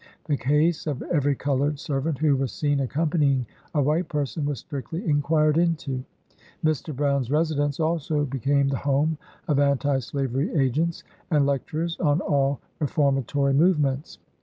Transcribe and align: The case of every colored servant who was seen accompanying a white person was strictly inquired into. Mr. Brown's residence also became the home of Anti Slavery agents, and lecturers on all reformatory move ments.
The 0.25 0.35
case 0.35 0.87
of 0.87 1.03
every 1.11 1.35
colored 1.35 1.77
servant 1.77 2.17
who 2.17 2.35
was 2.35 2.51
seen 2.51 2.79
accompanying 2.79 3.45
a 3.75 3.83
white 3.83 4.07
person 4.09 4.45
was 4.47 4.57
strictly 4.57 5.05
inquired 5.07 5.59
into. 5.59 6.03
Mr. 6.65 6.91
Brown's 6.95 7.29
residence 7.29 7.79
also 7.79 8.25
became 8.25 8.69
the 8.69 8.77
home 8.77 9.19
of 9.47 9.59
Anti 9.59 9.99
Slavery 9.99 10.51
agents, 10.55 11.03
and 11.29 11.45
lecturers 11.45 11.99
on 11.99 12.19
all 12.21 12.61
reformatory 12.79 13.53
move 13.53 13.79
ments. 13.79 14.17